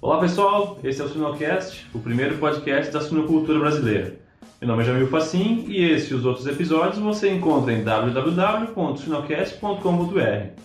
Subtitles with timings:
[0.00, 4.14] Olá pessoal, esse é o Suinocast, o primeiro podcast da suinocultura brasileira.
[4.60, 10.62] Meu nome é Jamil Facim e esse e os outros episódios você encontra em www.suinocast.com.br.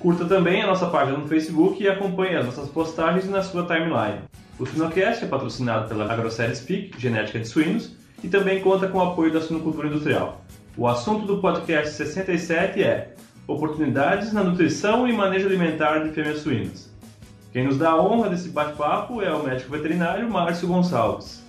[0.00, 4.22] Curta também a nossa página no Facebook e acompanhe as nossas postagens na sua timeline.
[4.58, 7.94] O Suinocast é patrocinado pela AgroSérie Speak, genética de suínos,
[8.24, 10.42] e também conta com o apoio da suinocultura industrial.
[10.76, 13.14] O assunto do podcast 67 é
[13.46, 16.92] Oportunidades na nutrição e manejo alimentar de fêmeas suínas.
[17.54, 21.40] Quem nos dá a honra desse bate-papo é o médico veterinário Márcio Gonçalves.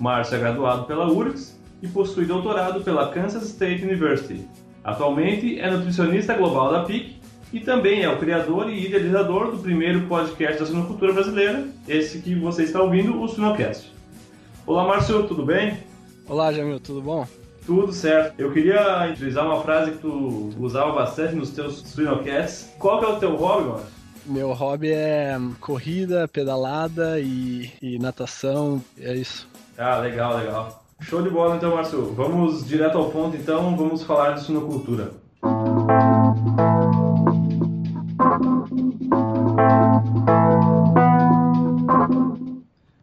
[0.00, 4.48] Márcio é graduado pela URGS e possui doutorado pela Kansas State University.
[4.82, 7.20] Atualmente é nutricionista global da PIC
[7.52, 12.34] e também é o criador e idealizador do primeiro podcast da suinocultura brasileira, esse que
[12.34, 13.92] você está ouvindo, o Suinocast.
[14.66, 15.76] Olá, Márcio, tudo bem?
[16.26, 17.28] Olá, Jamil, tudo bom?
[17.66, 18.32] Tudo certo.
[18.40, 22.72] Eu queria utilizar uma frase que tu usava bastante nos teus Suinocasts.
[22.78, 23.93] Qual que é o teu hobby, Márcio?
[24.26, 29.46] Meu hobby é corrida, pedalada e, e natação, é isso.
[29.76, 30.82] Ah, legal, legal.
[31.00, 32.14] Show de bola então, Márcio.
[32.14, 35.12] Vamos direto ao ponto então, vamos falar de suinocultura.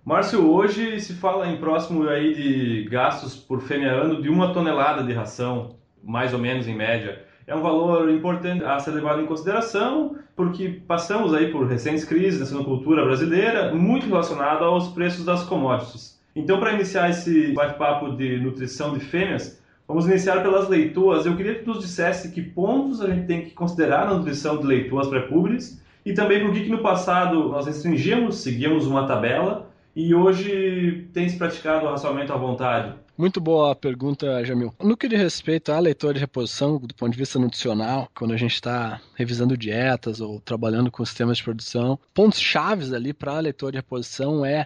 [0.03, 5.03] Márcio, hoje se fala em próximo aí de gastos por fêmea ano de uma tonelada
[5.03, 9.25] de ração, mais ou menos em média é um valor importante a ser levado em
[9.25, 15.43] consideração, porque passamos aí por recentes crises na sinocultura brasileira, muito relacionada aos preços das
[15.43, 16.17] commodities.
[16.33, 21.25] Então, para iniciar esse bate-papo de nutrição de fêmeas, vamos iniciar pelas leitoas.
[21.25, 24.57] Eu queria que tu nos dissesse que pontos a gente tem que considerar na nutrição
[24.57, 30.15] de leitoas pré-púberes e também por que no passado nós restringíamos, seguíamos uma tabela e
[30.15, 32.93] hoje tem se praticado o racionamento à vontade.
[33.21, 34.73] Muito boa a pergunta, Jamil.
[34.81, 38.35] No que diz respeito à leitura de reposição, do ponto de vista nutricional, quando a
[38.35, 43.39] gente está revisando dietas ou trabalhando com sistemas de produção, pontos chaves ali para a
[43.39, 44.65] leitura de reposição é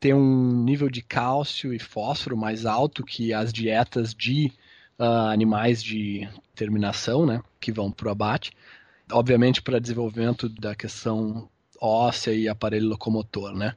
[0.00, 4.50] ter um nível de cálcio e fósforo mais alto que as dietas de
[4.98, 8.50] uh, animais de terminação, né, que vão para o abate.
[9.12, 13.74] Obviamente, para desenvolvimento da questão óssea e aparelho locomotor, né?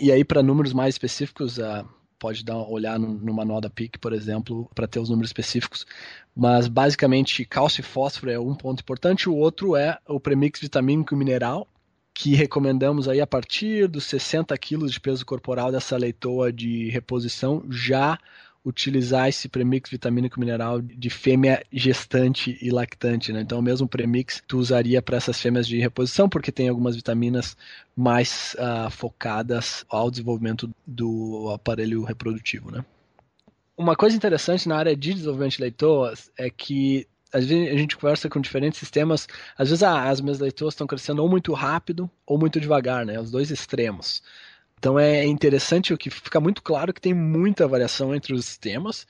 [0.00, 1.86] E aí, para números mais específicos, uh,
[2.18, 5.86] pode dar olhar no, no manual da PIC, por exemplo, para ter os números específicos.
[6.34, 11.14] Mas basicamente cálcio e fósforo é um ponto importante, o outro é o premix vitamínico
[11.14, 11.66] e mineral,
[12.14, 17.64] que recomendamos aí a partir dos 60 quilos de peso corporal dessa leitoa de reposição
[17.70, 18.18] já
[18.64, 23.40] utilizar esse premix vitamínico mineral de fêmea gestante e lactante, né?
[23.40, 27.56] Então, o mesmo premix tu usaria para essas fêmeas de reposição, porque tem algumas vitaminas
[27.96, 32.84] mais uh, focadas ao desenvolvimento do aparelho reprodutivo, né?
[33.76, 37.96] Uma coisa interessante na área de desenvolvimento de leitoas é que às vezes a gente
[37.96, 42.10] conversa com diferentes sistemas, às vezes ah, as minhas leitoas estão crescendo ou muito rápido
[42.26, 43.20] ou muito devagar, né?
[43.20, 44.22] Os dois extremos.
[44.78, 49.06] Então é interessante o que fica muito claro que tem muita variação entre os sistemas.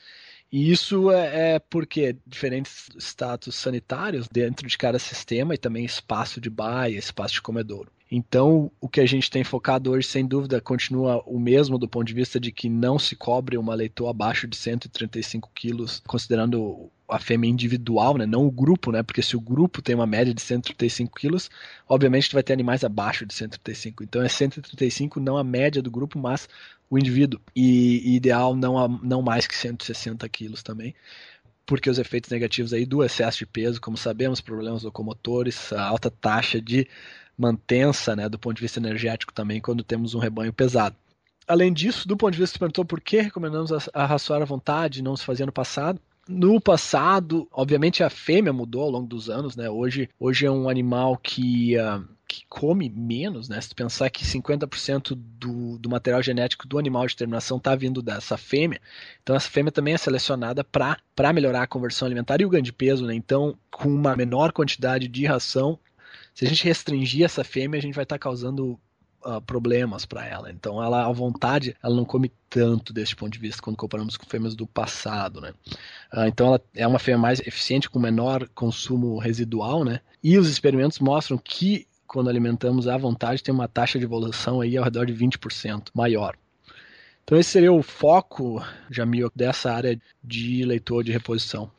[0.51, 6.41] E isso é, é porque diferentes status sanitários dentro de cada sistema e também espaço
[6.41, 7.93] de baia, espaço de comedouro.
[8.11, 12.07] Então, o que a gente tem focado hoje, sem dúvida, continua o mesmo do ponto
[12.07, 17.19] de vista de que não se cobre uma leitoa abaixo de 135 quilos, considerando a
[17.19, 18.27] fêmea individual, né?
[18.27, 19.03] não o grupo, né?
[19.03, 21.51] porque se o grupo tem uma média de 135 quilos,
[21.89, 24.05] obviamente tu vai ter animais abaixo de 135.
[24.05, 26.49] Então é 135 não a média do grupo, mas
[26.91, 27.41] o indivíduo.
[27.55, 30.95] E, ideal não, a, não mais que 160 quilos também
[31.69, 36.11] porque os efeitos negativos aí do excesso de peso, como sabemos, problemas locomotores, a alta
[36.11, 36.89] taxa de
[37.37, 40.97] mantença, né, do ponto de vista energético também, quando temos um rebanho pesado.
[41.47, 44.45] Além disso, do ponto de vista, você perguntou por que recomendamos a, a raçoar à
[44.45, 46.01] vontade, não se fazia no passado.
[46.29, 49.71] No passado, obviamente a fêmea mudou ao longo dos anos, né?
[49.71, 53.59] Hoje, hoje é um animal que, uh, que come menos, né?
[53.63, 58.03] Se tu pensar que 50% do, do material genético do animal de terminação está vindo
[58.03, 58.79] dessa fêmea,
[59.23, 62.75] então essa fêmea também é selecionada para melhorar a conversão alimentar e o ganho de
[62.75, 63.15] peso, né?
[63.15, 65.79] Então, com uma menor quantidade de ração,
[66.35, 68.79] se a gente restringir essa fêmea, a gente vai estar tá causando
[69.25, 70.51] uh, problemas para ela.
[70.51, 74.27] Então, ela, à vontade, ela não come tanto desse ponto de vista quando comparamos com
[74.27, 75.53] fêmeas do passado, né?
[76.13, 80.01] Uh, então, ela é uma fêmea mais eficiente, com menor consumo residual, né?
[80.23, 84.77] E os experimentos mostram que quando alimentamos à vontade, tem uma taxa de evolução aí
[84.77, 86.35] ao redor de 20% maior.
[87.23, 91.71] Então esse seria o foco, Jamil, dessa área de leitor de reposição.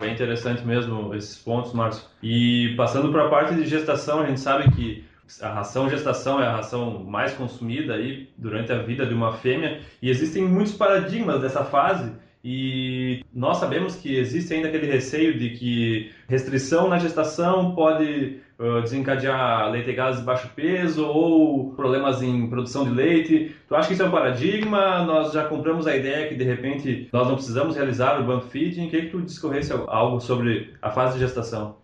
[0.00, 2.02] Bem interessante mesmo esses pontos, Márcio.
[2.20, 5.04] E passando para a parte de gestação, a gente sabe que
[5.40, 9.80] a ração gestação é a ração mais consumida aí durante a vida de uma fêmea
[10.00, 12.12] e existem muitos paradigmas dessa fase
[12.44, 18.82] e nós sabemos que existe ainda aquele receio de que restrição na gestação pode uh,
[18.82, 23.54] desencadear leite-gases de baixo peso ou problemas em produção de leite.
[23.68, 25.04] Tu acha que isso é um paradigma?
[25.04, 28.88] Nós já compramos a ideia que de repente nós não precisamos realizar o bump feeding.
[28.88, 31.81] Queria que tu discorresse algo sobre a fase de gestação.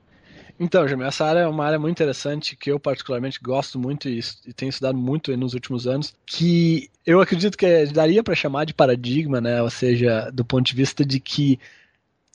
[0.61, 4.19] Então, Jamil, essa área é uma área muito interessante que eu particularmente gosto muito e,
[4.45, 8.75] e tenho estudado muito nos últimos anos, que eu acredito que daria para chamar de
[8.75, 9.63] paradigma, né?
[9.63, 11.61] Ou seja, do ponto de vista de que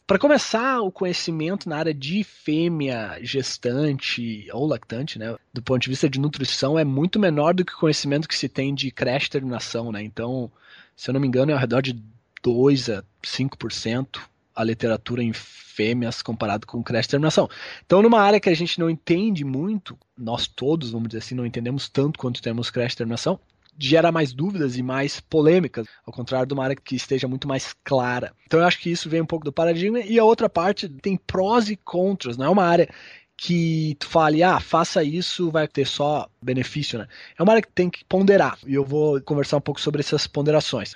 [0.07, 5.89] para começar, o conhecimento na área de fêmea gestante ou lactante, né, do ponto de
[5.89, 9.29] vista de nutrição, é muito menor do que o conhecimento que se tem de creche
[9.29, 10.03] terminação, né?
[10.03, 10.51] Então,
[10.95, 12.01] se eu não me engano, é ao redor de
[12.41, 14.21] 2 a 5%
[14.55, 17.49] a literatura em fêmeas comparado com creche terminação.
[17.85, 21.45] Então, numa área que a gente não entende muito, nós todos, vamos dizer assim, não
[21.45, 23.39] entendemos tanto quanto temos creche terminação,
[23.77, 27.73] gera mais dúvidas e mais polêmicas, ao contrário de uma área que esteja muito mais
[27.83, 28.31] clara.
[28.45, 31.17] Então, eu acho que isso vem um pouco do paradigma, e a outra parte tem
[31.17, 32.87] prós e contras, não é uma área
[33.35, 37.07] que tu fale, ah, faça isso, vai ter só benefício, né?
[37.37, 40.27] É uma área que tem que ponderar, e eu vou conversar um pouco sobre essas
[40.27, 40.93] ponderações.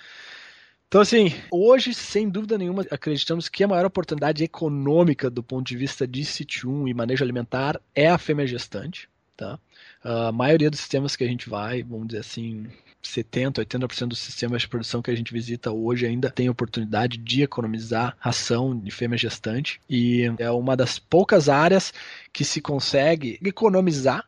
[0.88, 5.76] Então, assim, hoje, sem dúvida nenhuma, acreditamos que a maior oportunidade econômica do ponto de
[5.76, 9.10] vista de Sítio 1 e manejo alimentar é a fêmea gestante.
[9.36, 9.60] Tá?
[10.02, 12.68] A maioria dos sistemas que a gente vai, vamos dizer assim,
[13.02, 17.44] 70, 80% dos sistemas de produção que a gente visita hoje ainda tem oportunidade de
[17.44, 21.94] economizar ração de fêmea gestante e é uma das poucas áreas
[22.32, 24.26] que se consegue economizar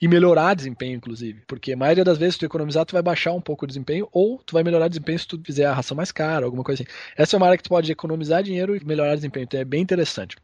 [0.00, 1.42] e melhorar desempenho, inclusive.
[1.46, 4.08] Porque a maioria das vezes, se tu economizar, tu vai baixar um pouco o desempenho,
[4.12, 6.92] ou tu vai melhorar desempenho se tu fizer a ração mais cara, alguma coisa assim.
[7.16, 9.82] Essa é uma área que tu pode economizar dinheiro e melhorar desempenho, então é bem
[9.82, 10.36] interessante.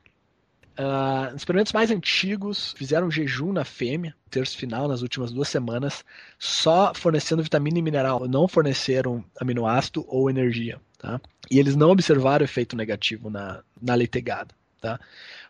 [0.79, 6.05] Uh, experimentos mais antigos fizeram jejum na fêmea, terço final, nas últimas duas semanas,
[6.39, 10.81] só fornecendo vitamina e mineral, não forneceram aminoácido ou energia.
[10.97, 11.21] Tá?
[11.51, 14.55] E eles não observaram efeito negativo na, na leitegada.
[14.81, 15.01] Tá?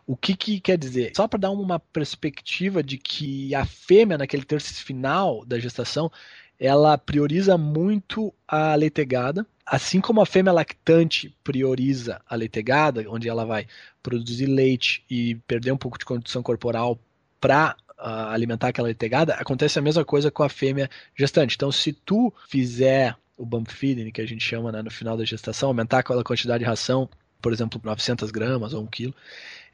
[0.07, 1.11] O que, que quer dizer?
[1.15, 6.11] Só para dar uma perspectiva de que a fêmea, naquele terço final da gestação,
[6.59, 13.45] ela prioriza muito a leitegada, assim como a fêmea lactante prioriza a leitegada, onde ela
[13.45, 13.67] vai
[14.03, 16.99] produzir leite e perder um pouco de condição corporal
[17.39, 21.55] para uh, ah, alimentar aquela leitegada, acontece a mesma coisa com a fêmea gestante.
[21.55, 25.23] Então, se tu fizer o bump feeding, que a gente chama né, no final da
[25.23, 27.09] gestação, aumentar aquela quantidade de ração,
[27.41, 29.15] por exemplo, 900 gramas ou 1 quilo,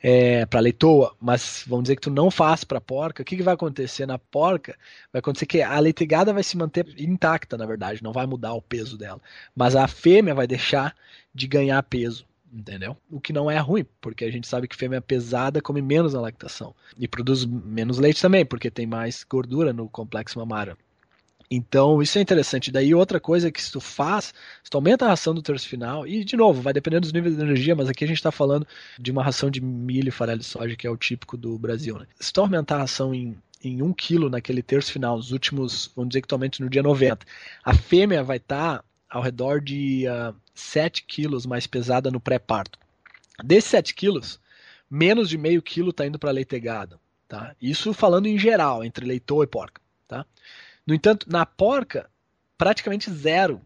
[0.01, 3.44] é, para leitoa, mas vamos dizer que tu não faz para porca, o que, que
[3.44, 4.77] vai acontecer na porca?
[5.12, 8.62] Vai acontecer que a leitegada vai se manter intacta, na verdade, não vai mudar o
[8.62, 9.19] peso dela,
[9.56, 10.95] mas a fêmea vai deixar
[11.33, 12.25] de ganhar peso.
[12.53, 12.95] Entendeu?
[13.12, 16.21] O que não é ruim, porque a gente sabe que fêmea pesada come menos na
[16.21, 20.77] lactação e produz menos leite também, porque tem mais gordura no complexo mamário.
[21.50, 22.71] Então, isso é interessante.
[22.71, 24.33] Daí, outra coisa que tu faz,
[24.63, 27.36] se tu aumenta a ração do terço final, e de novo, vai depender dos níveis
[27.36, 28.65] de energia, mas aqui a gente está falando
[29.00, 31.97] de uma ração de milho e farelo de soja, que é o típico do Brasil.
[32.00, 32.07] Né?
[32.19, 36.09] Se tu aumentar a ração em, em 1 kg naquele terço final, nos últimos, vamos
[36.09, 37.25] dizer que tu aumente no dia 90,
[37.63, 42.19] a fêmea vai estar tá ao redor de uh, ah, 7 quilos mais pesada no
[42.19, 42.80] pré-parto.
[43.44, 44.39] Desses 7 quilos,
[44.89, 47.00] menos de meio quilo está indo para leitegada.
[47.27, 47.56] Tá?
[47.62, 49.81] Isso falando em geral, entre leitoa e porca.
[50.07, 50.25] Tá?
[50.85, 52.09] No entanto, na porca,
[52.57, 53.61] praticamente zero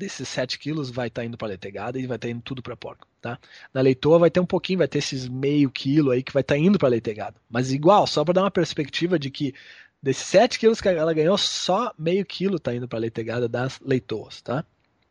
[0.00, 2.40] desses 7 quilos vai estar tá indo para a leitegada e vai estar tá indo
[2.40, 3.06] tudo para a porca.
[3.20, 3.38] Tá?
[3.72, 6.54] Na leitoa vai ter um pouquinho, vai ter esses meio quilo aí que vai estar
[6.54, 7.36] tá indo para a leitegada.
[7.50, 9.54] Mas igual, só para dar uma perspectiva de que
[10.02, 13.78] desses 7 quilos que ela ganhou, só meio quilo está indo para a leitegada das
[13.80, 14.40] leitoas.
[14.40, 14.64] Tá?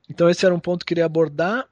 [0.10, 1.68] Então esse era um ponto que eu queria abordar.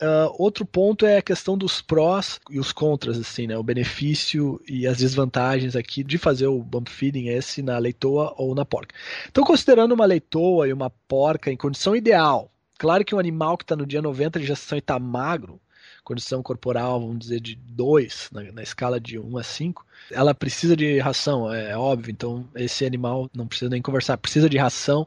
[0.00, 3.58] Uh, outro ponto é a questão dos prós e os contras, assim, né?
[3.58, 8.54] O benefício e as desvantagens aqui de fazer o bump feeding esse na leitoa ou
[8.54, 8.94] na porca.
[9.28, 13.64] Então, considerando uma leitoa e uma porca em condição ideal, claro que um animal que
[13.64, 15.60] está no dia 90 de gestação e está magro,
[16.04, 20.76] condição corporal, vamos dizer, de 2, na, na, escala de 1 a 5, ela precisa
[20.76, 22.12] de ração, é, é óbvio.
[22.12, 25.06] Então, esse animal não precisa nem conversar, precisa de ração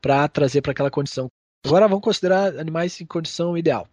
[0.00, 1.28] para trazer para aquela condição.
[1.64, 3.88] Agora, vamos considerar animais em condição ideal.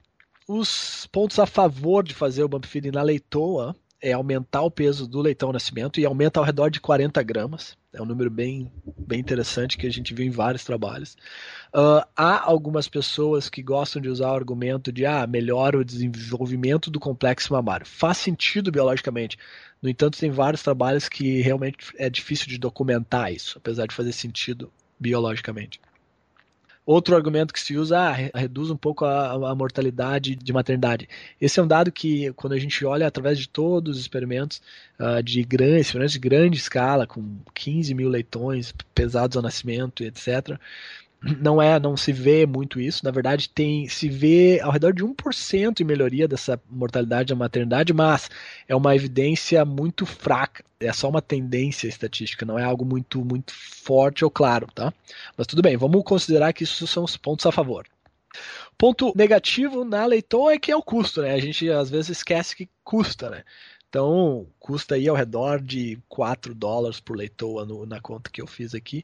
[0.51, 5.07] Os pontos a favor de fazer o bump feeding na leitoa é aumentar o peso
[5.07, 7.77] do leitão nascimento e aumenta ao redor de 40 gramas.
[7.93, 11.15] É um número bem, bem interessante que a gente viu em vários trabalhos.
[11.71, 16.89] Uh, há algumas pessoas que gostam de usar o argumento de ah, melhora o desenvolvimento
[16.89, 17.85] do complexo mamário.
[17.85, 19.37] Faz sentido biologicamente.
[19.79, 24.13] No entanto, tem vários trabalhos que realmente é difícil de documentar isso, apesar de fazer
[24.13, 25.79] sentido biologicamente.
[26.91, 31.07] Outro argumento que se usa, ah, reduz um pouco a, a, mortalidade de maternidade.
[31.39, 34.59] Esse é um dado que, quando a gente olha através de todos os experimentos
[34.99, 40.59] uh, de grande, experimentos de grande escala, com 15 mil leitões pesados ao nascimento, etc.,
[41.21, 43.03] não é, não se vê muito isso.
[43.03, 47.93] Na verdade, tem se vê ao redor de 1% em melhoria dessa mortalidade da maternidade,
[47.93, 48.29] mas
[48.67, 50.63] é uma evidência muito fraca.
[50.79, 54.93] É só uma tendência estatística, não é algo muito muito forte ou claro, tá?
[55.37, 57.85] Mas tudo bem, vamos considerar que isso são os pontos a favor.
[58.77, 61.33] Ponto negativo na leitoa é que é o custo, né?
[61.33, 63.43] A gente às vezes esquece que custa, né?
[63.89, 68.45] Então, custa aí ao redor de 4 dólares por leitoa no, na conta que eu
[68.45, 69.03] fiz aqui.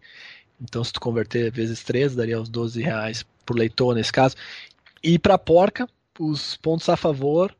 [0.61, 4.35] Então, se tu converter vezes 3, daria uns 12 reais por leitoa nesse caso.
[5.03, 5.87] E para porca,
[6.19, 7.55] os pontos a favor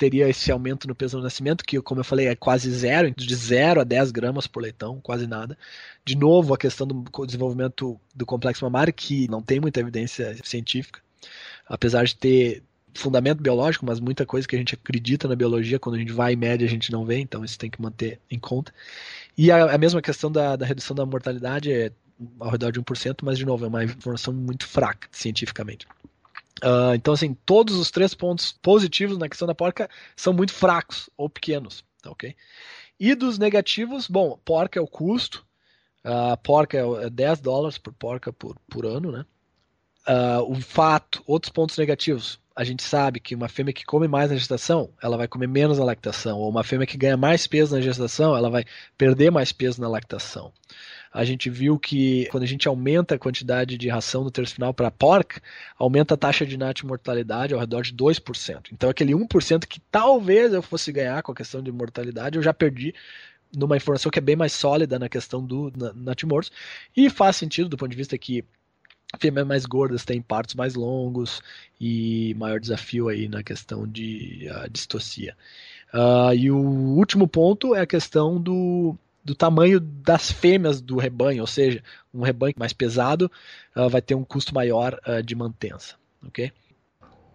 [0.00, 3.34] teria esse aumento no peso do nascimento, que, como eu falei, é quase zero, de
[3.34, 5.58] 0 a 10 gramas por leitão, quase nada.
[6.02, 11.00] De novo, a questão do desenvolvimento do complexo mamário, que não tem muita evidência científica,
[11.68, 12.62] apesar de ter
[12.94, 16.32] fundamento biológico, mas muita coisa que a gente acredita na biologia, quando a gente vai
[16.32, 18.72] em média, a gente não vê, então isso tem que manter em conta.
[19.36, 21.92] E a, a mesma questão da, da redução da mortalidade é
[22.38, 25.86] ao redor de 1%, mas de novo, é uma informação muito fraca cientificamente.
[26.62, 31.08] Uh, então, assim, todos os três pontos positivos na questão da porca são muito fracos
[31.16, 32.36] ou pequenos, tá ok?
[32.98, 35.46] E dos negativos, bom, porca é o custo,
[36.04, 39.24] a uh, porca é 10 é dólares por porca por, por ano, né?
[40.06, 44.30] Uh, o fato, outros pontos negativos, a gente sabe que uma fêmea que come mais
[44.30, 47.74] na gestação, ela vai comer menos na lactação, ou uma fêmea que ganha mais peso
[47.74, 48.64] na gestação, ela vai
[48.98, 50.52] perder mais peso na lactação
[51.12, 54.72] a gente viu que quando a gente aumenta a quantidade de ração no terço final
[54.72, 55.42] para porca,
[55.76, 58.68] aumenta a taxa de natimortalidade ao redor de 2%.
[58.72, 62.54] Então aquele 1% que talvez eu fosse ganhar com a questão de mortalidade, eu já
[62.54, 62.94] perdi
[63.56, 66.52] numa informação que é bem mais sólida na questão do natimortos,
[66.96, 68.44] e faz sentido do ponto de vista que
[69.18, 71.42] fêmeas mais gordas têm partos mais longos
[71.80, 75.36] e maior desafio aí na questão de distocia.
[75.92, 81.42] Uh, e o último ponto é a questão do, do tamanho das fêmeas do rebanho,
[81.42, 83.30] ou seja, um rebanho mais pesado
[83.76, 85.96] uh, vai ter um custo maior uh, de mantença,
[86.26, 86.52] ok?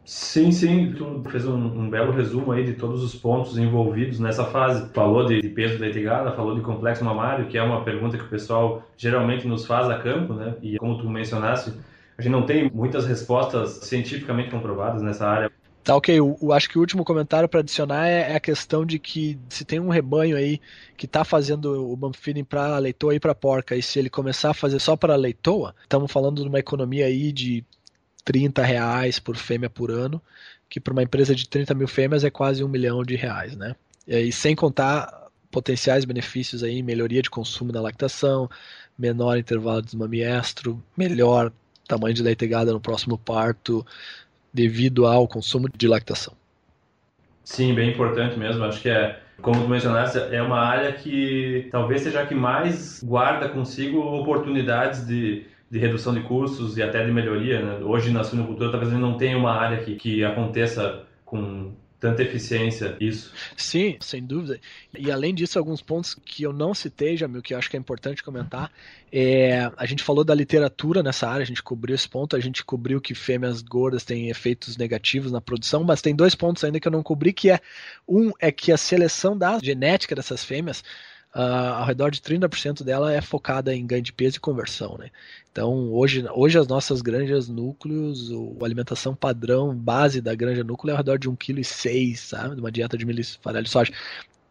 [0.06, 4.46] Sim, sim, tu fez um, um, belo resumo aí de todos os pontos envolvidos nessa
[4.46, 4.88] fase.
[4.94, 8.24] Falou de, de peso da gada, falou de complexo mamário, que é uma pergunta que
[8.24, 10.56] o pessoal geralmente nos faz a campo, né?
[10.62, 11.74] E como tu mencionaste,
[12.16, 15.52] a gente não tem muitas respostas cientificamente comprovadas nessa área.
[15.86, 16.18] Tá, ok.
[16.52, 19.80] Acho que o último comentário para adicionar é, é, a questão de que se tem
[19.80, 20.60] um rebanho aí
[20.98, 24.50] que está fazendo o bump feeding para leitoa e para porca, e se ele começar
[24.50, 27.64] a fazer só para leitoa, estamos falando de uma economia aí de
[28.24, 30.20] 30 reais por fêmea por ano,
[30.68, 33.76] que para uma empresa de 30 mil fêmeas é quase um milhão de reais, né?
[34.08, 38.50] E sem contar potenciais benefícios aí, melhoria de consumo da lactação,
[38.98, 41.54] menor intervalo de desmamiestro, melhor
[41.88, 43.86] tamanho de leitegada no próximo parto,
[44.56, 46.34] devido ao consumo de lactação.
[47.44, 48.64] Sim, bem importante mesmo.
[48.64, 53.04] Acho que é, como tu mencionaste, é uma área que talvez seja a que mais
[53.04, 57.62] guarda consigo oportunidades de, de redução de custos e até de melhoria.
[57.62, 57.84] Né?
[57.84, 61.65] Hoje na suinocultura talvez não tenha uma área que, que aconteça com
[62.00, 63.32] tanta eficiência isso.
[63.56, 64.60] Sim, sem dúvida.
[64.98, 67.80] E além disso, alguns pontos que eu não citei, Jamil, que eu acho que é
[67.80, 68.72] importante comentar.
[69.12, 72.64] É, a gente falou da literatura nessa área, a gente cobriu esse ponto, a gente
[72.64, 76.88] cobriu que fêmeas gordas têm efeitos negativos na produção, mas tem dois pontos ainda que
[76.88, 77.60] eu não cobri, que é
[78.08, 80.84] um é que a seleção da genética dessas fêmeas
[81.36, 85.12] uh, ao redor de 30% dela é focada em ganho de peso e conversão, né?
[85.52, 90.94] Então, hoje, hoje as nossas granjas núcleos, a alimentação padrão base da granja núcleo é
[90.94, 92.56] ao redor de 1,6 kg, sabe?
[92.56, 93.92] De uma dieta de milho farelo de soja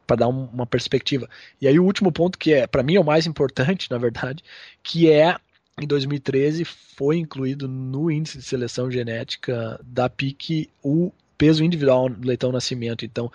[0.06, 1.28] para dar um, uma perspectiva.
[1.60, 4.42] E aí o último ponto que é, para mim é o mais importante, na verdade,
[4.82, 5.36] que é
[5.80, 12.26] em 2013 foi incluído no índice de seleção genética da PIC o peso individual do
[12.26, 13.04] leitão nascimento.
[13.04, 13.30] Então,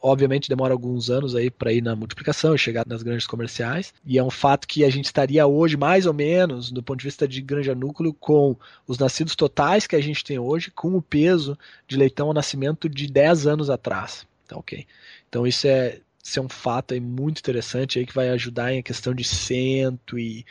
[0.00, 3.92] obviamente demora alguns anos aí para ir na multiplicação e chegar nas granjas comerciais.
[4.04, 7.04] E é um fato que a gente estaria hoje mais ou menos, do ponto de
[7.04, 11.02] vista de granja núcleo, com os nascidos totais que a gente tem hoje, com o
[11.02, 14.26] peso de leitão ao nascimento de 10 anos atrás.
[14.46, 14.86] Tá ok?
[15.28, 18.82] Então isso é, isso é um fato aí muito interessante aí que vai ajudar em
[18.82, 20.44] questão de 100 e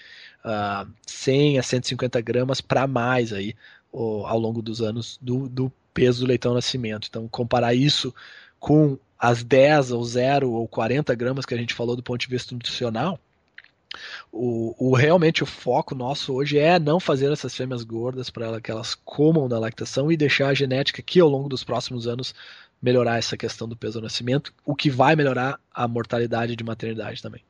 [0.44, 3.56] uh, 100 a 150 gramas para mais aí
[3.94, 7.08] ao longo dos anos do, do peso do leitão ao nascimento.
[7.10, 8.14] Então comparar isso
[8.60, 12.28] com as 10 ou 0 ou 40 gramas que a gente falou do ponto de
[12.28, 13.20] vista nutricional,
[14.32, 18.70] o, o, realmente o foco nosso hoje é não fazer essas fêmeas gordas para que
[18.70, 22.36] elas comam da lactação e deixar a genética que ao longo dos próximos anos
[22.82, 27.22] melhorar essa questão do peso ao nascimento, o que vai melhorar a mortalidade de maternidade
[27.22, 27.42] também.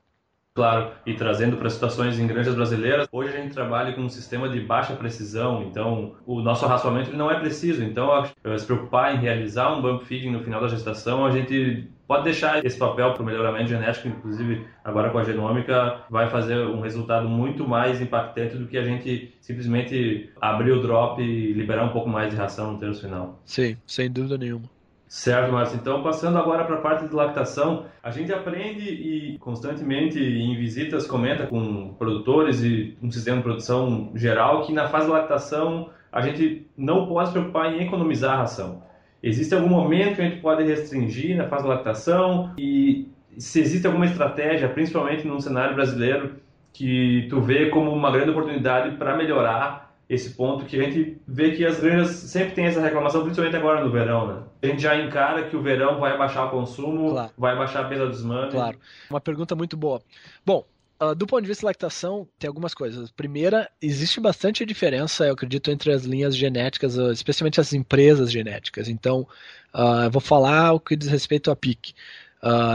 [0.55, 4.47] Claro, e trazendo para situações em granjas brasileiras, hoje a gente trabalha com um sistema
[4.47, 7.83] de baixa precisão, então o nosso raçoamento não é preciso.
[7.83, 8.09] Então,
[8.57, 12.63] se preocupar em realizar um bump feeding no final da gestação, a gente pode deixar
[12.63, 17.27] esse papel para o melhoramento genético, inclusive agora com a genômica, vai fazer um resultado
[17.27, 22.07] muito mais impactante do que a gente simplesmente abrir o drop e liberar um pouco
[22.07, 23.41] mais de ração no terço final.
[23.43, 24.74] Sim, sem dúvida nenhuma.
[25.07, 25.77] Certo, Márcio.
[25.77, 31.05] Então, passando agora para a parte de lactação, a gente aprende e constantemente em visitas
[31.05, 36.21] comenta com produtores e um sistema de produção geral que na fase de lactação a
[36.21, 38.83] gente não pode se preocupar em economizar a ração.
[39.21, 43.07] Existe algum momento que a gente pode restringir na fase de lactação e
[43.37, 46.35] se existe alguma estratégia, principalmente no cenário brasileiro,
[46.73, 51.51] que tu vê como uma grande oportunidade para melhorar esse ponto que a gente vê
[51.51, 54.43] que as granjas sempre tem essa reclamação, principalmente agora no verão, né?
[54.61, 57.31] A gente já encara que o verão vai baixar o consumo, claro.
[57.37, 58.53] vai baixar a perda dos manos.
[58.53, 58.77] Claro.
[59.09, 60.01] Uma pergunta muito boa.
[60.45, 60.63] Bom,
[61.01, 63.09] uh, do ponto de vista de lactação, tem algumas coisas.
[63.09, 68.87] Primeira, existe bastante diferença, eu acredito, entre as linhas genéticas, ah, especialmente as empresas genéticas.
[68.87, 69.27] Então,
[69.73, 71.93] uh, eu vou falar o que diz respeito à PIC.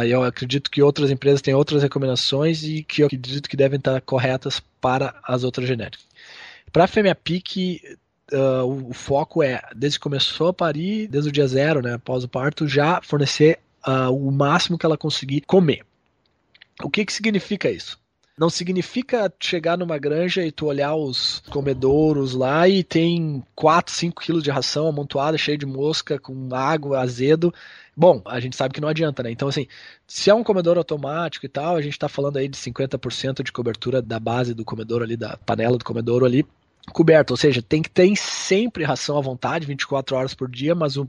[0.04, 4.00] Eu acredito que outras empresas têm outras recomendações e que eu acredito que devem estar
[4.00, 6.04] corretas para as outras genéticas.
[6.72, 7.80] Para a fêmea pique,
[8.32, 11.94] uh, o, o, foco é, desde que começou a parir, desde o dia zero, né,
[11.94, 15.84] após o parto, já fornecer uh, o máximo que ela conseguir comer.
[16.82, 17.98] O que, que significa isso?
[18.38, 24.22] Não significa chegar numa granja e tu olhar os comedouros lá e tem 4, 5
[24.22, 27.52] quilos de ração amontoada, cheia de mosca, com água, azedo.
[27.94, 29.30] Bom, a gente sabe que não adianta, né?
[29.30, 29.66] Então, assim,
[30.06, 33.52] se é um comedor automático e tal, a gente está falando aí de 50% de
[33.52, 36.46] cobertura da base do comedor ali, da panela do comedouro ali,
[36.92, 40.96] coberto, ou seja, tem que ter sempre ração à vontade, 24 horas por dia, mas
[40.96, 41.08] o,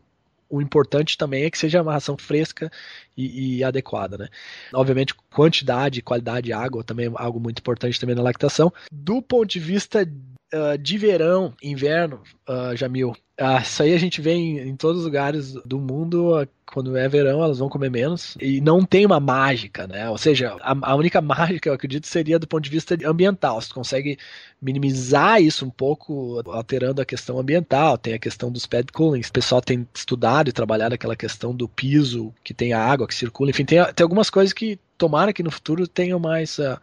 [0.50, 2.72] o importante também é que seja uma ração fresca
[3.18, 4.28] e, e adequada, né?
[4.74, 8.72] Obviamente, quantidade, qualidade de água também é algo muito importante também na lactação.
[8.92, 10.06] Do ponto de vista
[10.54, 15.00] uh, de verão, inverno, uh, Jamil, ah, isso aí a gente vê em, em, todos
[15.00, 16.48] os lugares do mundo.
[16.72, 18.38] Quando é verão, elas vão comer menos.
[18.40, 20.08] E não tem uma mágica, né?
[20.10, 23.60] Ou seja, a, a única mágica, eu acredito, seria do ponto de vista ambiental.
[23.60, 24.18] Você consegue
[24.62, 27.98] minimizar isso um pouco, alterando a questão ambiental.
[27.98, 29.22] Tem a questão dos pad cooling.
[29.22, 33.16] O pessoal tem estudado e trabalhado aquela questão do piso, que tem a água que
[33.16, 33.50] circula.
[33.50, 36.60] Enfim, tem, tem algumas coisas que tomara que no futuro tenham mais.
[36.60, 36.78] Uh,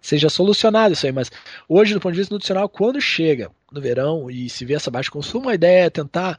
[0.00, 1.30] seja solucionado isso aí, mas
[1.68, 5.10] hoje, do ponto de vista nutricional, quando chega no verão e se vê essa baixa
[5.10, 6.38] consumo, a ideia é tentar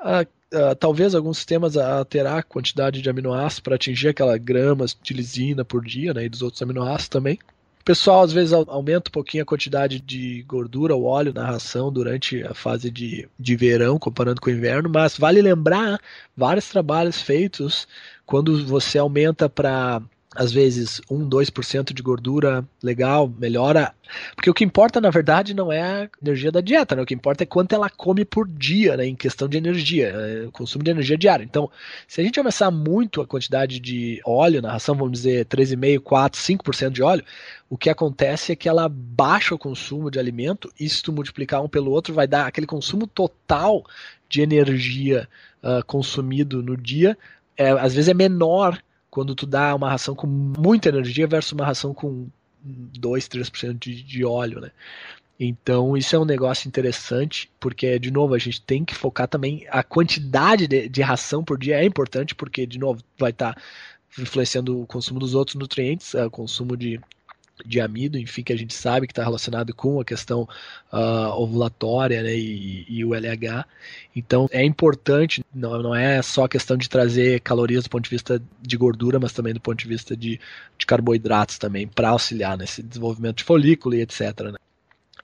[0.00, 5.14] uh, uh, talvez alguns sistemas alterar a quantidade de aminoácidos para atingir aquela gramas de
[5.14, 7.38] lisina por dia, né, e dos outros aminoácidos também.
[7.80, 11.90] O pessoal às vezes aumenta um pouquinho a quantidade de gordura ou óleo na ração
[11.90, 15.98] durante a fase de, de verão, comparando com o inverno, mas vale lembrar
[16.36, 17.88] vários trabalhos feitos
[18.26, 20.02] quando você aumenta para
[20.36, 23.94] às vezes 1, 2% de gordura, legal, melhora.
[24.34, 27.02] Porque o que importa, na verdade, não é a energia da dieta, né?
[27.02, 29.06] O que importa é quanto ela come por dia, né?
[29.06, 31.44] Em questão de energia, é, consumo de energia diária.
[31.44, 31.70] Então,
[32.06, 36.40] se a gente aumentar muito a quantidade de óleo na ração, vamos dizer 3,5, 4,
[36.40, 37.24] 5% de óleo,
[37.70, 41.62] o que acontece é que ela baixa o consumo de alimento, e se tu multiplicar
[41.62, 43.82] um pelo outro, vai dar aquele consumo total
[44.28, 45.26] de energia
[45.62, 47.16] uh, consumido no dia,
[47.56, 48.78] é, às vezes é menor
[49.10, 52.28] quando tu dá uma ração com muita energia versus uma ração com
[52.62, 54.70] 2, 3% de, de óleo, né?
[55.40, 59.64] Então, isso é um negócio interessante, porque, de novo, a gente tem que focar também.
[59.70, 63.62] A quantidade de, de ração por dia é importante, porque, de novo, vai estar tá
[64.18, 67.00] influenciando o consumo dos outros nutrientes, o consumo de
[67.64, 70.48] de amido, enfim, que a gente sabe que está relacionado com a questão
[70.92, 73.64] uh, ovulatória né, e, e, o LH.
[74.14, 78.10] Então é importante, não, não é só a questão de trazer calorias do ponto de
[78.10, 80.40] vista de gordura, mas também do ponto de vista de,
[80.76, 84.40] de carboidratos também, para auxiliar nesse desenvolvimento de folículo e etc.
[84.52, 84.58] Né.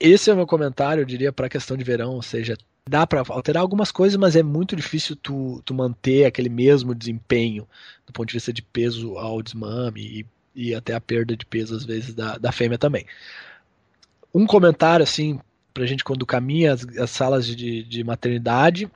[0.01, 2.57] Esse é o meu comentário, eu diria, para a questão de verão, ou seja,
[2.89, 7.67] dá para alterar algumas coisas, mas é muito difícil tu, tu manter aquele mesmo desempenho
[8.07, 11.75] do ponto de vista de peso ao desmame e e até a perda de peso
[11.75, 13.07] às vezes da, da fêmea também.
[14.33, 15.41] Um comentário assim
[15.73, 18.91] pra gente quando caminha as, as salas de, de maternidade.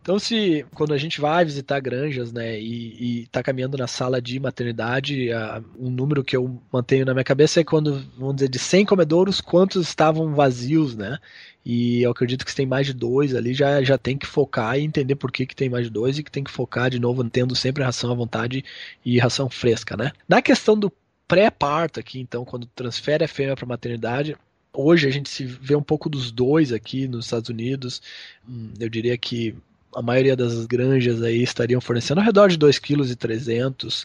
[0.00, 4.22] Então, se quando a gente vai visitar granjas, né, e, e tá caminhando na sala
[4.22, 8.48] de maternidade, a, um número que eu mantenho na minha cabeça é quando, vamos dizer,
[8.48, 11.18] de 100 comedouros, quantos estavam vazios, né?
[11.64, 14.78] E eu acredito que se tem mais de dois ali, já, já tem que focar
[14.78, 16.98] e entender por que, que tem mais de dois e que tem que focar de
[16.98, 18.64] novo, tendo sempre ração à vontade
[19.04, 20.12] e ração fresca, né?
[20.28, 20.92] Na questão do
[21.26, 24.34] pré-parto aqui, então, quando transfere a fêmea para a maternidade,
[24.72, 28.00] hoje a gente se vê um pouco dos dois aqui nos Estados Unidos.
[28.48, 29.54] Hum, eu diria que
[29.94, 34.04] a maioria das granjas aí estariam fornecendo ao redor de 2,3 kg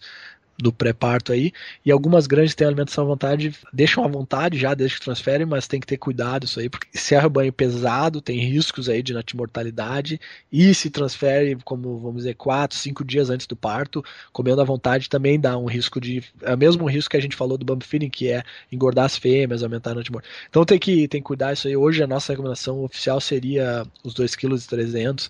[0.58, 1.52] do pré-parto aí,
[1.86, 5.68] e algumas grandes têm alimentação à vontade, deixam à vontade já desde que transferem, mas
[5.68, 9.14] tem que ter cuidado isso aí, porque se é rebanho pesado, tem riscos aí de
[9.14, 10.20] natimortalidade,
[10.52, 15.10] e se transfere, como vamos dizer, 4, 5 dias antes do parto, comendo à vontade
[15.10, 17.84] também dá um risco de, é o mesmo risco que a gente falou do bump
[17.84, 20.48] feeding, que é engordar as fêmeas, aumentar a natimortalidade.
[20.50, 24.14] Então tem que, tem que cuidar isso aí, hoje a nossa recomendação oficial seria os
[24.14, 25.30] 2,3 kg,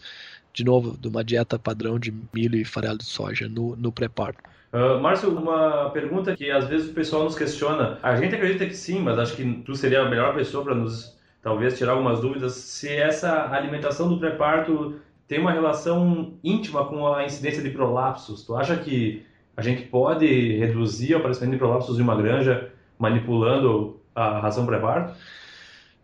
[0.54, 4.44] de novo, de uma dieta padrão de milho e farelo de soja no, no pré-parto.
[4.74, 8.00] Uh, Márcio, uma pergunta que às vezes o pessoal nos questiona.
[8.02, 11.16] A gente acredita que sim, mas acho que tu seria a melhor pessoa para nos
[11.44, 17.24] talvez tirar algumas dúvidas se essa alimentação do pré-parto tem uma relação íntima com a
[17.24, 18.44] incidência de prolapsos.
[18.44, 19.24] Tu acha que
[19.56, 25.14] a gente pode reduzir o aparecimento de prolapsos em uma granja manipulando a ração pré-parto?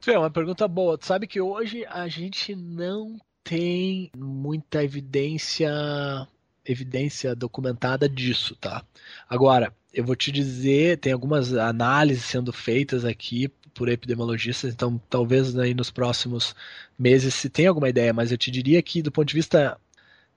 [0.05, 0.95] É uma pergunta boa.
[0.95, 5.71] Tu sabe que hoje a gente não tem muita evidência
[6.71, 8.84] evidência documentada disso, tá?
[9.27, 15.58] Agora, eu vou te dizer, tem algumas análises sendo feitas aqui por epidemiologistas, então talvez
[15.58, 16.55] aí nos próximos
[16.97, 19.79] meses se tenha alguma ideia, mas eu te diria que do ponto de vista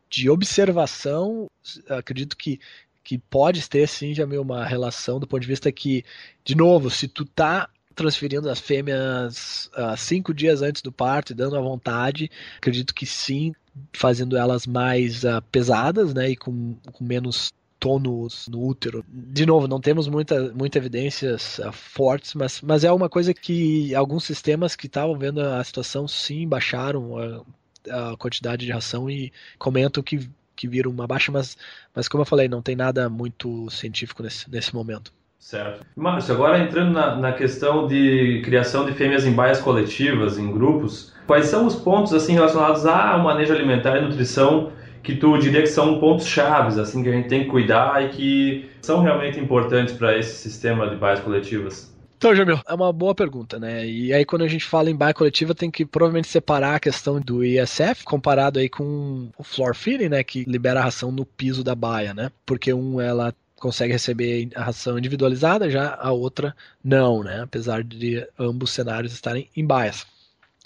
[0.09, 1.47] de observação,
[1.88, 2.61] acredito que
[3.05, 6.05] que pode ter sim já meio uma relação do ponto de vista que,
[6.45, 11.35] de novo, se tu tá transferindo as fêmeas uh, cinco dias antes do parto e
[11.35, 12.31] dando à vontade.
[12.57, 13.53] Acredito que sim,
[13.93, 19.05] fazendo elas mais uh, pesadas, né, e com, com menos tônus no útero.
[19.09, 23.95] De novo, não temos muita, muita evidências uh, fortes, mas, mas é uma coisa que
[23.95, 29.33] alguns sistemas que estavam vendo a situação sim baixaram a, a quantidade de ração e
[29.59, 31.57] comentam que, que viram uma baixa, mas,
[31.95, 35.13] mas como eu falei, não tem nada muito científico nesse, nesse momento.
[35.43, 35.85] Certo.
[35.97, 41.13] Márcio, agora entrando na, na, questão de criação de fêmeas em baias coletivas, em grupos,
[41.27, 44.71] quais são os pontos assim relacionados ao manejo alimentar e nutrição
[45.03, 48.09] que tu diria que são pontos chaves assim que a gente tem que cuidar e
[48.11, 51.93] que são realmente importantes para esse sistema de baias coletivas?
[52.17, 53.85] Então, Jamil, é uma boa pergunta, né?
[53.85, 57.21] E aí quando a gente fala em baia coletiva, tem que provavelmente separar a questão
[57.21, 61.65] do ISF comparado aí com o floor feeding, né, que libera a ração no piso
[61.65, 62.31] da baia, né?
[62.47, 67.42] Porque um ela consegue receber a ração individualizada, já a outra não, né?
[67.42, 70.05] Apesar de ambos cenários estarem em bias.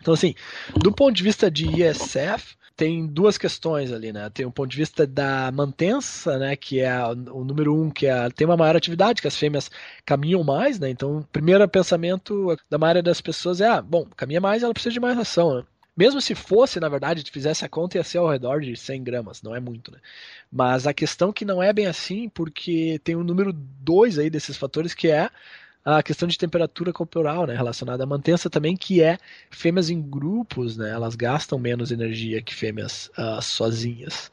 [0.00, 0.34] Então, assim,
[0.74, 4.30] do ponto de vista de ISF, tem duas questões ali, né?
[4.30, 6.56] Tem o ponto de vista da mantença, né?
[6.56, 9.70] Que é o número um, que é, tem uma maior atividade, que as fêmeas
[10.06, 10.88] caminham mais, né?
[10.88, 14.92] Então, o primeiro pensamento da maioria das pessoas é, ah, bom, caminha mais, ela precisa
[14.94, 15.64] de mais ração, né?
[15.96, 19.42] Mesmo se fosse, na verdade, fizesse a conta, ia ser ao redor de 100 gramas,
[19.42, 19.98] não é muito, né?
[20.52, 24.56] Mas a questão que não é bem assim, porque tem o número 2 aí desses
[24.56, 25.30] fatores, que é
[25.84, 29.18] a questão de temperatura corporal, né, relacionada à mantença também, que é
[29.50, 34.32] fêmeas em grupos, né, elas gastam menos energia que fêmeas uh, sozinhas.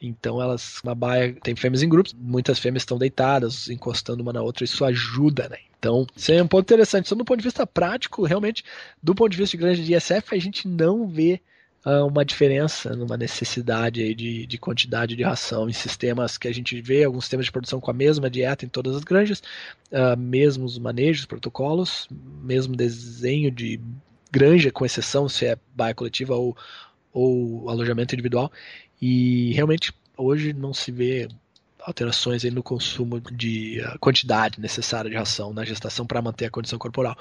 [0.00, 4.42] Então elas, uma baia tem fêmeas em grupos, muitas fêmeas estão deitadas, encostando uma na
[4.42, 5.58] outra, isso ajuda, né?
[5.78, 7.06] Então, isso é um ponto interessante.
[7.06, 8.64] Então, do ponto de vista prático, realmente,
[9.02, 11.40] do ponto de vista de grande de ISF, a gente não vê
[11.86, 16.52] uh, uma diferença numa necessidade aí de, de quantidade de ração em sistemas que a
[16.52, 19.40] gente vê, alguns sistemas de produção com a mesma dieta em todas as granjas,
[19.92, 22.08] uh, mesmos manejos, protocolos,
[22.42, 23.80] mesmo desenho de
[24.32, 26.56] granja, com exceção se é baia coletiva ou,
[27.12, 28.50] ou alojamento individual.
[29.00, 31.28] E realmente hoje não se vê
[31.88, 36.78] alterações aí no consumo de quantidade necessária de ração na gestação para manter a condição
[36.78, 37.16] corporal.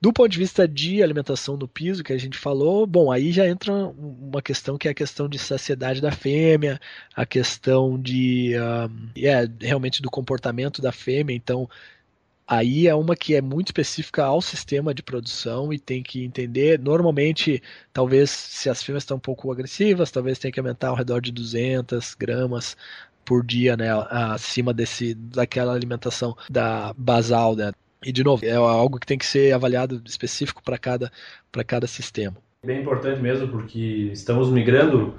[0.00, 3.46] Do ponto de vista de alimentação no piso, que a gente falou, bom, aí já
[3.46, 6.80] entra uma questão que é a questão de saciedade da fêmea,
[7.14, 11.68] a questão de uh, é, realmente do comportamento da fêmea, então
[12.46, 16.78] Aí é uma que é muito específica ao sistema de produção e tem que entender.
[16.78, 17.60] Normalmente,
[17.92, 21.32] talvez se as fêmeas estão um pouco agressivas, talvez tenha que aumentar ao redor de
[21.32, 22.76] 200 gramas
[23.24, 27.72] por dia, né, acima desse daquela alimentação da basal, né?
[28.04, 31.10] E de novo, é algo que tem que ser avaliado específico para cada
[31.50, 32.36] para cada sistema.
[32.64, 35.14] Bem importante mesmo, porque estamos migrando,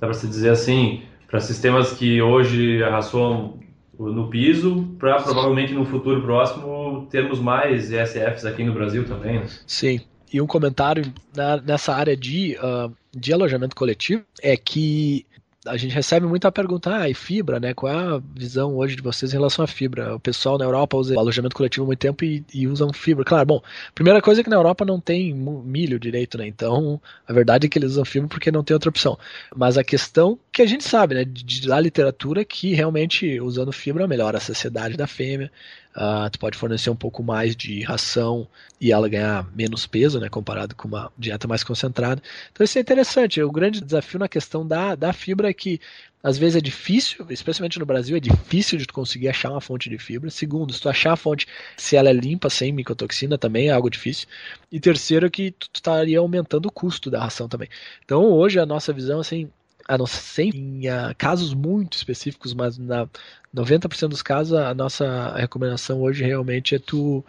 [0.00, 3.60] dá para se dizer assim, para sistemas que hoje arrasam
[3.98, 9.40] no piso, para provavelmente no futuro próximo termos mais ESFs aqui no Brasil também.
[9.40, 9.46] Né?
[9.66, 10.00] Sim.
[10.32, 11.04] E um comentário
[11.34, 15.26] na, nessa área de, uh, de alojamento coletivo é que
[15.66, 17.72] a gente recebe muita pergunta, ah, e fibra, né?
[17.72, 20.14] Qual é a visão hoje de vocês em relação à fibra?
[20.14, 23.24] O pessoal na Europa usa alojamento coletivo há muito tempo e, e usam fibra.
[23.24, 23.62] Claro, bom,
[23.94, 26.46] primeira coisa é que na Europa não tem milho direito, né?
[26.46, 29.18] Então, a verdade é que eles usam fibra porque não tem outra opção.
[29.56, 33.72] Mas a questão que a gente sabe, né, de, da literatura, é que realmente usando
[33.72, 35.50] fibra melhora a saciedade da fêmea,
[35.96, 38.46] uh, tu pode fornecer um pouco mais de ração
[38.80, 42.22] e ela ganhar menos peso, né, comparado com uma dieta mais concentrada.
[42.52, 43.42] Então isso é interessante.
[43.42, 45.80] O grande desafio na questão da, da fibra é que
[46.22, 49.98] às vezes é difícil, especialmente no Brasil, é difícil de conseguir achar uma fonte de
[49.98, 50.30] fibra.
[50.30, 53.90] Segundo, se tu achar a fonte, se ela é limpa, sem micotoxina, também é algo
[53.90, 54.26] difícil.
[54.72, 57.68] E terceiro, que tu estaria aumentando o custo da ração também.
[58.06, 59.50] Então, hoje, a nossa visão, assim,
[59.86, 63.08] a não ser em uh, casos muito específicos, mas na
[63.54, 67.24] 90% dos casos, a nossa recomendação hoje realmente é tu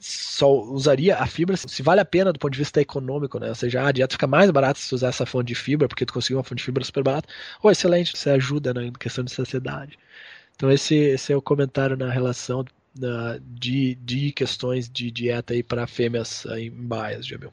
[0.00, 3.48] só usaria a fibra se vale a pena do ponto de vista econômico, né?
[3.48, 6.06] Ou seja, a dieta fica mais barata se tu usar essa fonte de fibra, porque
[6.06, 7.28] tu conseguiu uma fonte de fibra super barata.
[7.62, 9.98] Ou excelente, você ajuda na né, questão de saciedade.
[10.56, 12.64] Então esse, esse é o comentário na relação
[13.40, 17.52] de, de questões de dieta aí para fêmeas em baias, Jamil.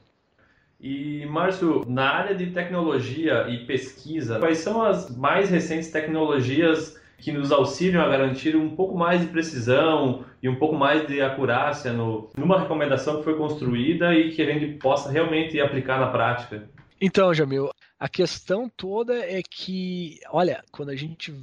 [0.79, 7.31] E, Márcio, na área de tecnologia e pesquisa, quais são as mais recentes tecnologias que
[7.31, 11.93] nos auxiliam a garantir um pouco mais de precisão e um pouco mais de acurácia
[11.93, 16.69] no, numa recomendação que foi construída e que a gente possa realmente aplicar na prática?
[16.99, 21.33] Então, Jamil, a questão toda é que, olha, quando a gente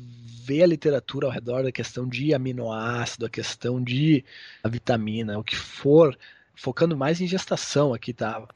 [0.44, 4.24] vê a literatura ao redor da questão de aminoácido, a questão de
[4.62, 6.16] a vitamina, o que for,
[6.54, 8.46] focando mais em gestação aqui, tá?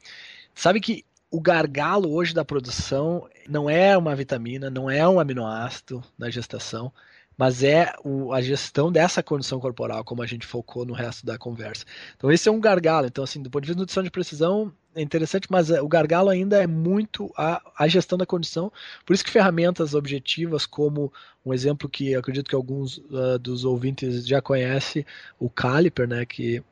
[0.57, 6.03] Sabe que o gargalo hoje da produção não é uma vitamina, não é um aminoácido
[6.17, 6.91] na gestação,
[7.37, 11.37] mas é o, a gestão dessa condição corporal, como a gente focou no resto da
[11.37, 11.85] conversa.
[12.15, 13.05] Então, esse é um gargalo.
[13.05, 15.87] Então, assim, do ponto de vista de nutrição de precisão, é interessante, mas é, o
[15.87, 18.73] gargalo ainda é muito a, a gestão da condição.
[19.05, 21.13] Por isso que ferramentas objetivas, como
[21.45, 25.05] um exemplo que acredito que alguns uh, dos ouvintes já conhecem,
[25.37, 26.63] o Caliper, né, que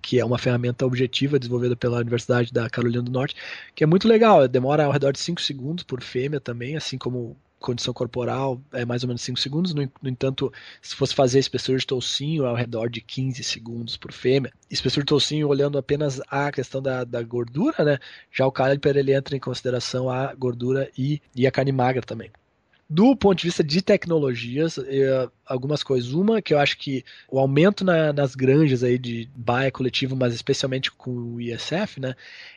[0.00, 3.36] que é uma ferramenta objetiva desenvolvida pela Universidade da Carolina do Norte,
[3.74, 7.36] que é muito legal, demora ao redor de 5 segundos por fêmea também, assim como
[7.64, 10.52] condição corporal é mais ou menos 5 segundos, no, no, entanto,
[10.82, 14.52] se fosse fazer espessura de toucinho, é ao redor de 15 segundos por fêmea.
[14.70, 17.98] Espessura de toucinho olhando apenas a questão da, da gordura, né?
[18.30, 22.30] Já o caliper ele entra em consideração a gordura e, e a carne magra também.
[22.88, 26.12] Do ponto de vista de tecnologias, eh, algumas coisas.
[26.12, 30.34] Uma que eu acho que o aumento na, nas granjas aí de baia coletivo, mas
[30.34, 32.14] especialmente com o ISF, né,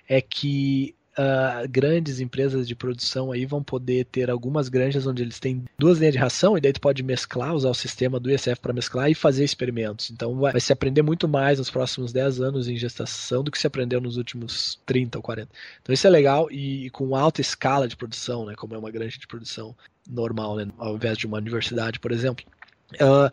[0.07, 5.39] é que uh, grandes empresas de produção aí vão poder ter algumas granjas onde eles
[5.39, 8.59] têm duas linhas de ração e daí tu pode mesclar, usar o sistema do ISF
[8.61, 10.11] para mesclar e fazer experimentos.
[10.11, 13.57] Então vai, vai, se aprender muito mais nos próximos 10 anos em gestação do que
[13.57, 15.49] se aprendeu nos últimos 30 ou 40.
[15.81, 18.91] Então isso é legal e, e com alta escala de produção, né, como é uma
[18.91, 19.75] granja de produção
[20.07, 22.45] normal, né, ao invés de uma universidade, por exemplo.
[22.93, 23.29] Uh,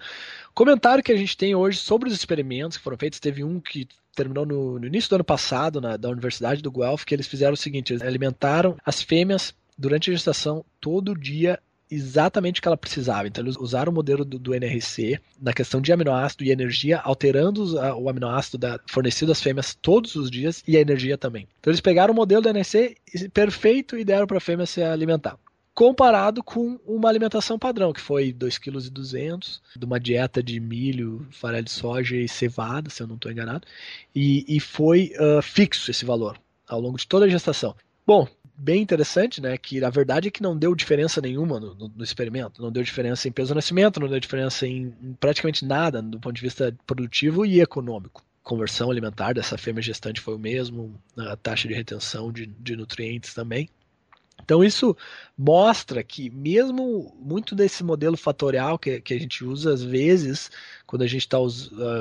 [0.52, 3.86] comentário que a gente tem hoje sobre os experimentos que foram feitos, teve um que
[4.14, 7.54] terminou no, no início do ano passado, na, da Universidade do Guelph, que eles fizeram
[7.54, 11.58] o seguinte: eles alimentaram as fêmeas durante a gestação todo dia
[11.90, 13.28] exatamente o que ela precisava.
[13.28, 17.76] Então, eles usaram o modelo do, do NRC na questão de aminoácido e energia, alterando
[18.00, 21.46] o aminoácido da, fornecido às fêmeas todos os dias e a energia também.
[21.60, 22.96] Então, eles pegaram o modelo do NRC
[23.32, 25.38] perfeito e deram para a fêmea se alimentar
[25.74, 31.64] comparado com uma alimentação padrão, que foi 2,2 kg, de uma dieta de milho, farelo
[31.64, 33.66] de soja e cevada, se eu não estou enganado,
[34.14, 37.74] e, e foi uh, fixo esse valor ao longo de toda a gestação.
[38.06, 39.58] Bom, bem interessante, né?
[39.58, 42.62] Que a verdade é que não deu diferença nenhuma no, no, no experimento.
[42.62, 46.20] Não deu diferença em peso do nascimento, não deu diferença em, em, praticamente nada do
[46.20, 48.22] ponto de vista produtivo e econômico.
[48.42, 53.34] Conversão alimentar dessa fêmea gestante foi o mesmo, a taxa de retenção de, de nutrientes
[53.34, 53.68] também.
[54.44, 54.96] Então isso
[55.36, 60.50] mostra que mesmo muito desse modelo fatorial que, que a gente usa às vezes,
[60.86, 61.50] quando a gente está uh,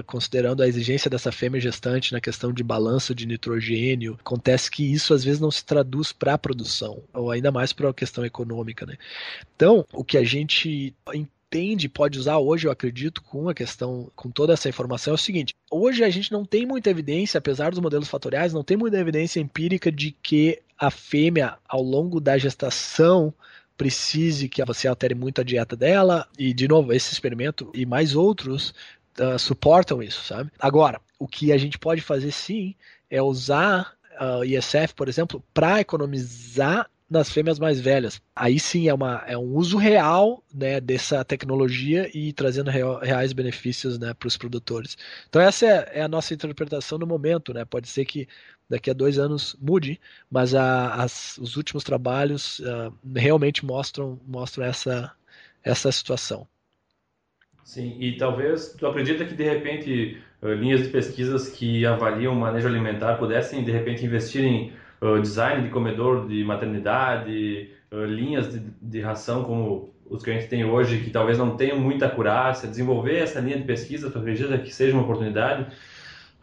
[0.05, 5.13] considerando a exigência dessa fêmea gestante na questão de balanço de nitrogênio, acontece que isso
[5.13, 8.85] às vezes não se traduz para a produção, ou ainda mais para a questão econômica.
[8.85, 8.97] Né?
[9.55, 10.93] Então, o que a gente
[11.53, 15.17] entende, pode usar hoje, eu acredito, com a questão, com toda essa informação, é o
[15.17, 18.97] seguinte: hoje a gente não tem muita evidência, apesar dos modelos fatoriais, não tem muita
[18.97, 23.33] evidência empírica de que a fêmea, ao longo da gestação,
[23.77, 26.27] precise que você altere muito a dieta dela.
[26.37, 28.73] E, de novo, esse experimento e mais outros
[29.19, 30.51] uh, suportam isso, sabe?
[30.59, 32.75] Agora, o que a gente pode fazer sim
[33.09, 38.19] é usar uh, ISF, por exemplo, para economizar nas fêmeas mais velhas.
[38.35, 43.99] Aí sim é, uma, é um uso real né, dessa tecnologia e trazendo reais benefícios
[43.99, 44.97] né, para os produtores.
[45.29, 47.53] Então essa é, é, a nossa interpretação no momento.
[47.53, 47.63] Né?
[47.63, 48.27] Pode ser que
[48.67, 54.65] daqui a dois anos mude, mas a, as, os últimos trabalhos uh, realmente mostram, mostram
[54.65, 55.11] essa,
[55.63, 56.47] essa situação.
[57.63, 62.67] Sim, e talvez tu acredita que de repente linhas de pesquisas que avaliam o manejo
[62.67, 64.73] alimentar pudessem de repente investir em
[65.03, 70.33] uh, design de comedor de maternidade, uh, linhas de, de, ração como os que a
[70.33, 74.17] gente tem hoje, que talvez não tenham muita acurácia, desenvolver essa linha de pesquisa, tu
[74.17, 75.67] acredita que seja uma oportunidade?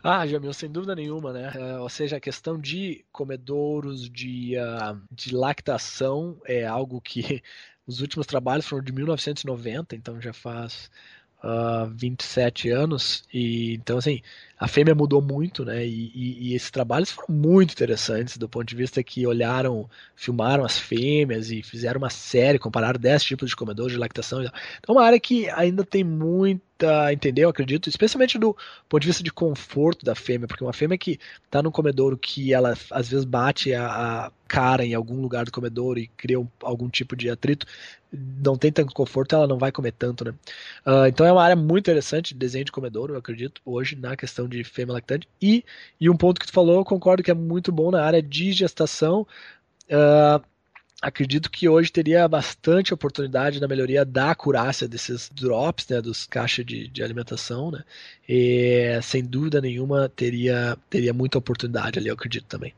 [0.02, 1.52] Ah, Jamil, sem dúvida nenhuma, né?
[1.54, 7.42] Uh, ou seja, a questão de comedouros, de, uh, de lactação é algo que
[7.86, 10.90] os últimos trabalhos foram de 1990, então já faz
[11.42, 13.24] uh, 27 anos.
[13.32, 14.20] E então, assim,
[14.58, 15.86] a fêmea mudou muito, né?
[15.86, 20.64] E, e, e, esses trabalhos foram muito interessantes do ponto de vista que olharam, filmaram
[20.64, 24.42] as fêmeas e fizeram uma série, compararam 10 tipos de comedores de lactação.
[24.42, 24.52] Então,
[24.88, 26.04] é uma área que ainda tem
[26.80, 27.48] muita, entendeu?
[27.48, 28.56] Acredito, especialmente do
[28.88, 32.52] ponto de vista de conforto da fêmea, porque uma fêmea que está no comedouro que
[32.52, 33.86] ela às vezes bate a,
[34.26, 37.66] a cara em algum lugar do comedouro e cria um, algum tipo de atrito,
[38.12, 40.32] não tem tanto conforto, ela não vai comer tanto, né?
[40.84, 44.16] Uh, então é uma área muito interessante de desenho de comedouro, eu acredito, hoje na
[44.16, 45.28] questão de fêmea lactante.
[45.40, 45.64] E,
[46.00, 48.52] e um ponto que tu falou, eu concordo que é muito bom na área de
[48.52, 49.26] gestação.
[49.88, 50.42] Uh,
[51.00, 56.64] acredito que hoje teria bastante oportunidade na melhoria da acurácia desses drops, né, dos caixas
[56.64, 57.82] de, de alimentação, né,
[58.28, 62.74] e sem dúvida nenhuma teria, teria muita oportunidade ali, eu acredito também.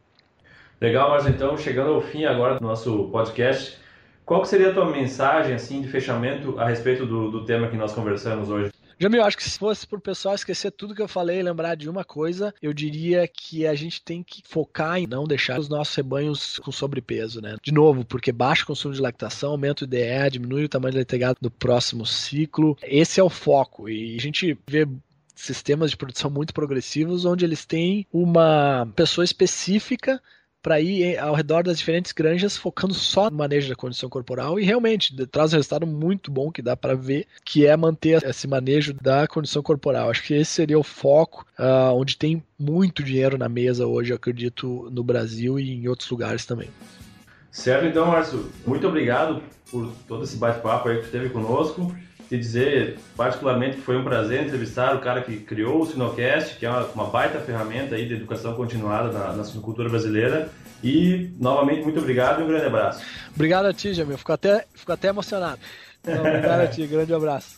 [0.81, 3.79] Legal, mas então, chegando ao fim agora do nosso podcast,
[4.25, 7.93] qual seria a tua mensagem assim de fechamento a respeito do, do tema que nós
[7.93, 8.72] conversamos hoje?
[9.03, 11.91] Jamil, acho que se fosse pro pessoal esquecer tudo que eu falei e lembrar de
[11.91, 15.93] uma coisa, eu diria que a gente tem que focar em não deixar os nossos
[15.93, 17.57] rebanhos com sobrepeso, né?
[17.61, 21.37] De novo, porque baixo consumo de lactação aumenta o IDE, diminui o tamanho do leitegado
[21.43, 22.79] do próximo ciclo.
[22.81, 23.89] Esse é o foco.
[23.89, 24.87] E a gente vê
[25.35, 30.23] sistemas de produção muito progressivos onde eles têm uma pessoa específica
[30.63, 34.65] para ir ao redor das diferentes granjas focando só no manejo da condição corporal e
[34.65, 38.95] realmente traz um resultado muito bom que dá para ver que é manter esse manejo
[38.95, 40.11] da condição corporal.
[40.11, 44.89] Acho que esse seria o foco uh, onde tem muito dinheiro na mesa hoje, acredito,
[44.93, 46.71] no Brasil e em outros lugares também.
[47.51, 51.95] Certo, então, Márcio, muito obrigado por todo esse bate-papo aí que teve conosco
[52.33, 56.65] te dizer particularmente que foi um prazer entrevistar o cara que criou o Sinocast, que
[56.65, 60.49] é uma, uma baita ferramenta aí de educação continuada na, na sinocultura brasileira.
[60.83, 63.05] E, novamente, muito obrigado e um grande abraço.
[63.35, 64.17] Obrigado a ti, Jamil.
[64.17, 65.61] Fico até, fico até emocionado.
[66.01, 66.87] Então, obrigado a ti.
[66.87, 67.55] Grande abraço.